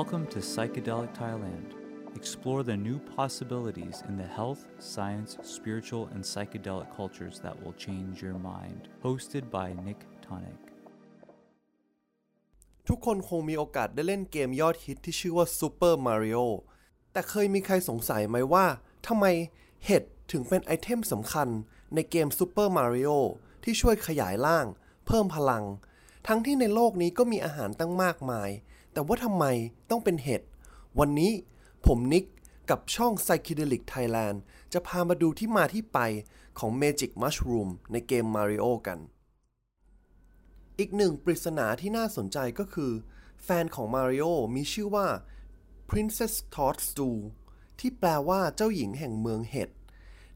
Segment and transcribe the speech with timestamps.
[0.00, 1.68] Welcome to Psychedelic Thailand.
[2.20, 8.22] Explore the new possibilities in the health, science, spiritual, and psychedelic cultures that will change
[8.22, 8.80] your mind.
[9.06, 10.60] Hosted by Nick Tonic.
[12.88, 16.44] ทุกคนคงมีโอกาสได้เล่นเกมยอดฮิตที่ชื่อว่า Super Mario
[17.12, 18.66] แต่เคยมีใครสงสัยไหมว่า
[19.06, 19.26] ทำไม
[19.86, 20.02] เห็ด
[20.32, 21.48] ถึงเป็นไอเทมสำคัญ
[21.94, 23.16] ในเกม Super Mario
[23.64, 24.66] ที่ช่วยขยายร่าง
[25.06, 25.64] เพิ่มพลัง
[26.26, 28.50] ทั้งที่ในโลกนี้ก็มีอาหารตั้งมากมาย
[28.92, 29.44] แต่ว่าทำไม
[29.90, 30.42] ต้องเป็นเห็ด
[30.98, 31.32] วันนี้
[31.86, 32.24] ผมนิก
[32.70, 34.36] กับช่อง Psychedelic Thailand
[34.72, 35.98] จะพามาดูที่มาที่ไป
[36.58, 38.98] ของ Magic Mushroom ในเกม Mario กัน
[40.78, 42.92] อีกหนึ่งปริศนาที่น่าสนใจก็คือ
[43.44, 44.24] แฟนของมาริโอ
[44.54, 45.06] มีชื่อว่า
[45.90, 47.16] Princess Todd Stew
[47.78, 49.70] ที่แปลว่าเจ้าหญิงแห่งเมืองเห็ด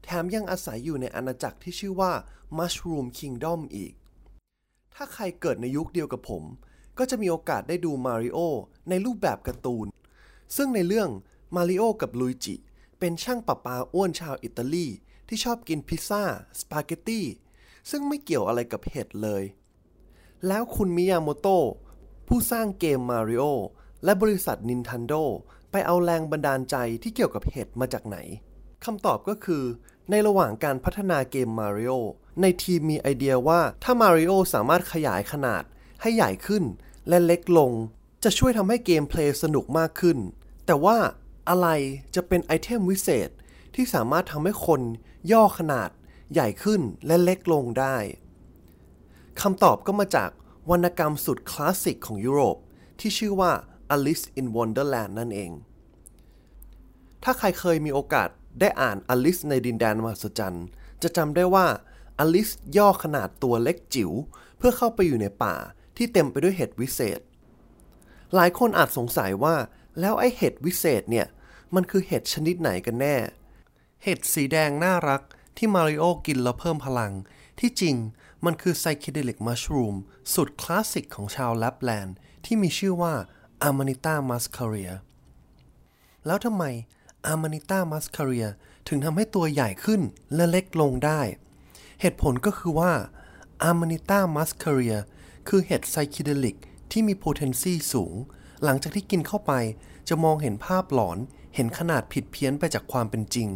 [0.03, 2.11] แถมยังอาศัยอยู่ในอาณาจักรที่ชื่อว่า
[2.57, 3.93] Mushroom Kingdom อีก
[4.95, 6.43] ถ้าใครเกิดในยุคเดียวกับผม
[6.99, 8.39] ก็จะมีโอกาสได้ดูมาริโอ
[8.89, 9.87] ในรูปแบบการ์ตูน
[10.55, 11.09] ซึ่งในเรื่อง
[11.55, 12.55] มาริโอกับลุยจิ
[12.99, 14.87] เป็นช่างประปาอ้วนชาวอิตาลี
[15.27, 16.23] ที่ชอบกินพิซซ่า
[16.59, 17.25] สปาเกตตี้
[17.89, 19.43] ซึ่งไม่เกี่ยวอะไรกับเห็ดเลย
[20.47, 21.65] แล้วคุณมิยาโมโตะ
[22.27, 23.43] ผู้สร้างเกม Mario
[24.03, 25.23] และบริษัท Nintendo
[25.71, 28.17] ไปเอาแรงบันดาลใจที่เกี่ยวกับเห็ดมาจากไหน
[28.85, 29.63] คำตอบก็คือ
[30.09, 31.97] ในระหว่างการพัฒนาเกม Mario
[32.41, 35.63] ในทีมมีไอเดียว่าถ้า Mario สามารถขยายขนาด
[36.01, 36.63] ให้ใหญ่ขึ้น
[37.09, 37.71] และเล็กลง
[38.23, 40.17] จะช่วยทำให้ gameplay สนุกมากขึ้น
[40.65, 40.97] แต่ว่า
[41.49, 41.67] อะไร
[42.15, 43.29] จะเป็น item วิเศษ
[43.75, 44.81] ที่สามารถทำให้คน
[45.31, 45.89] ย่อขนาด
[46.33, 47.97] ใหญ่ขึ้นและเล็กลงได้
[49.41, 50.29] คำตอบก็มาจาก
[50.69, 52.57] วรรณกรรมสุดคลาสสิกของยุโรป
[52.99, 53.51] ที่ชื่อว่า
[53.93, 55.51] Alice in Wonderland นั่นเอง
[57.23, 60.65] ถ้าใครเคยมีโอกาสได้อ่าน Alice ในดินแดนมหัศจรรย์
[61.03, 61.65] จะจำได้ว่า
[62.23, 64.11] Alice ย่อขนาดตัวเล็กจิ๋ว
[64.57, 65.55] เพื่อเข้าไปอยู่ในป่า
[65.97, 67.19] ที่เต็มไปด้วยเห็ดวิเศษ
[68.35, 69.55] หลายคนอาจสงสัยว่า
[69.99, 71.27] แล้วไอ้เห็ดวิเศษเนี่ย
[71.75, 73.15] มันคือเห็ดชนิดไหนกันแน่
[74.03, 75.21] เห็ดสีแดงน่ารัก
[75.57, 77.13] ที่มาริโอกินแล้วเพิ่มพลัง
[77.59, 77.95] ที่จริง
[78.45, 79.95] มันคือไซคิเดลิกมัชรูม
[80.33, 83.13] สุดคลาสสิกของชาวแลปแลนด์ ที่มีชื่อว่า
[83.67, 84.93] Amanita muscaria
[86.25, 86.63] แล้วทำไม
[87.31, 88.49] Amanita muscaria
[88.87, 90.01] ถึงทำให้ตัวใหญ่ขึ้น
[90.35, 91.21] และเล็กลงได้
[92.01, 92.91] เหตุผลก็คือว่า
[93.69, 95.16] Amanita muscaria คื
[95.47, 96.57] คือเห็ดไซคิเดลิก
[96.91, 98.13] ที่มี potency สูง
[98.63, 99.53] หลังจากที่กินเข้าไป
[100.07, 101.17] จะมองเห็นภาพหลอน
[101.55, 103.49] เห็นขนาดผิดเพี้ยนไปจากความเป็นจริง